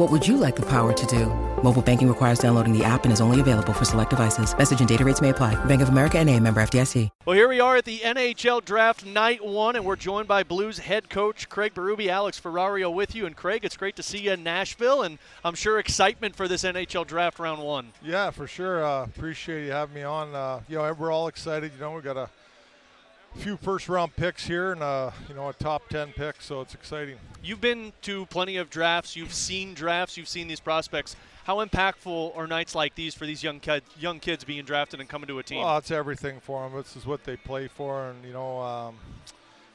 [0.00, 1.26] What would you like the power to do?
[1.62, 4.56] Mobile banking requires downloading the app and is only available for select devices.
[4.56, 5.62] Message and data rates may apply.
[5.66, 7.10] Bank of America and a member FDIC.
[7.26, 10.78] Well, here we are at the NHL Draft Night 1, and we're joined by Blues
[10.78, 13.26] head coach Craig Berube, Alex Ferrario with you.
[13.26, 16.64] And Craig, it's great to see you in Nashville, and I'm sure excitement for this
[16.64, 17.92] NHL Draft Round 1.
[18.02, 18.82] Yeah, for sure.
[18.82, 20.34] Uh, appreciate you having me on.
[20.34, 21.72] Uh, you know, we're all excited.
[21.74, 22.30] You know, we've got a
[23.36, 26.74] few first round picks here and uh, you know a top 10 pick so it's
[26.74, 27.16] exciting.
[27.42, 29.16] You've been to plenty of drafts.
[29.16, 30.16] You've seen drafts.
[30.16, 31.16] You've seen these prospects.
[31.44, 35.08] How impactful are nights like these for these young kid, young kids being drafted and
[35.08, 35.58] coming to a team?
[35.58, 38.96] Well it's everything for them this is what they play for and you know um,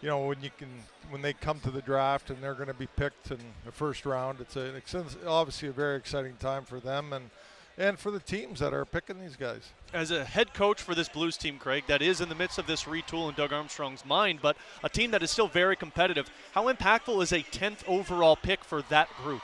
[0.02, 0.70] you know when you can
[1.10, 4.06] when they come to the draft and they're going to be picked in the first
[4.06, 7.30] round it's, a, it's obviously a very exciting time for them and
[7.78, 9.70] and for the teams that are picking these guys.
[9.94, 12.68] As a head coach for this Blues team, Craig, that is in the midst of
[12.68, 16.30] this retool in Doug Armstrong's mind, but a team that is still very competitive.
[16.54, 19.42] How impactful is a 10th overall pick for that group?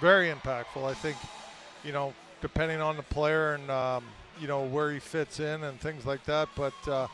[0.00, 0.84] Very impactful.
[0.84, 1.16] I think,
[1.84, 4.04] you know, depending on the player and, um,
[4.40, 6.48] you know, where he fits in and things like that.
[6.56, 7.06] But, uh,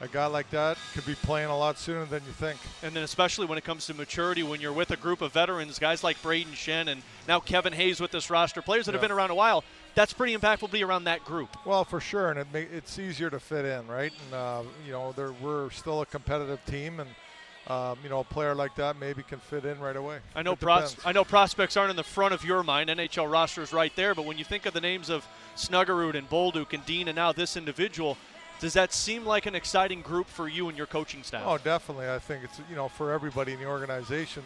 [0.00, 2.58] a guy like that could be playing a lot sooner than you think.
[2.82, 5.78] And then, especially when it comes to maturity, when you're with a group of veterans,
[5.78, 8.96] guys like Brayden Schenn and now Kevin Hayes with this roster, players that yeah.
[8.96, 11.56] have been around a while, that's pretty impactful to be around that group.
[11.64, 14.12] Well, for sure, and it may, it's easier to fit in, right?
[14.26, 17.08] And uh, you know, we're still a competitive team, and
[17.68, 20.18] um, you know, a player like that maybe can fit in right away.
[20.34, 22.90] I know pros- I know prospects aren't in the front of your mind.
[22.90, 25.26] NHL roster is right there, but when you think of the names of
[25.56, 28.18] Snuggerud and Bolduc and Dean, and now this individual,
[28.60, 31.42] does that seem like an exciting group for you and your coaching staff?
[31.44, 32.08] Oh, definitely.
[32.08, 34.42] I think it's you know for everybody in the organization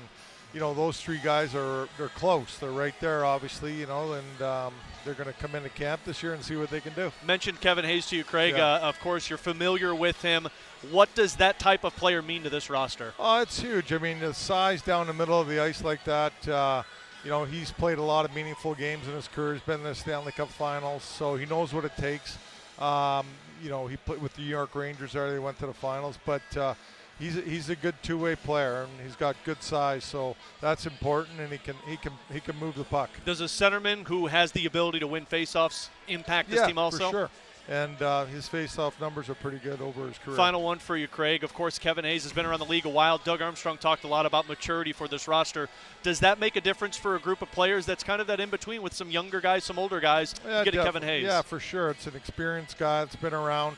[0.53, 2.59] you know those three guys are they're close.
[2.59, 3.75] They're right there, obviously.
[3.75, 6.71] You know, and um, they're going to come into camp this year and see what
[6.71, 7.13] they can do.
[7.25, 8.55] Mentioned Kevin Hayes to you, Craig.
[8.57, 8.75] Yeah.
[8.75, 10.49] Uh, of course, you're familiar with him.
[10.91, 13.13] What does that type of player mean to this roster?
[13.19, 13.93] Oh, it's huge.
[13.93, 16.49] I mean, the size down the middle of the ice like that.
[16.49, 16.83] Uh,
[17.23, 19.55] you know, he's played a lot of meaningful games in his career.
[19.55, 22.39] He's been in the Stanley Cup Finals, so he knows what it takes.
[22.79, 23.27] Um,
[23.63, 25.31] you know, he played with the New York Rangers there.
[25.31, 26.75] They went to the finals, but uh,
[27.19, 31.41] he's a, he's a good two-way player and he's got good size, so that's important.
[31.41, 33.11] And he can he can he can move the puck.
[33.25, 37.07] Does a centerman who has the ability to win faceoffs impact this yeah, team also?
[37.07, 37.31] for sure.
[37.69, 40.37] And uh, his faceoff numbers are pretty good over his career.
[40.37, 41.45] Final one for you, Craig.
[41.45, 43.19] Of course, Kevin Hayes has been around the league a while.
[43.19, 45.69] Doug Armstrong talked a lot about maturity for this roster.
[46.03, 48.51] Does that make a difference for a group of players that's kind of that in
[48.51, 51.25] between with some younger guys, some older guys, yeah, getting Kevin Hayes?
[51.25, 51.91] Yeah, for sure.
[51.91, 53.77] It's an experienced guy that's been around.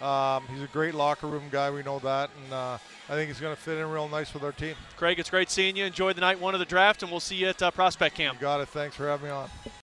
[0.00, 1.70] Um, he's a great locker room guy.
[1.70, 2.78] We know that, and uh,
[3.08, 4.74] I think he's going to fit in real nice with our team.
[4.96, 5.84] Craig, it's great seeing you.
[5.84, 8.38] Enjoy the night one of the draft, and we'll see you at uh, Prospect Camp.
[8.38, 8.68] You got it.
[8.68, 9.48] Thanks for having me on.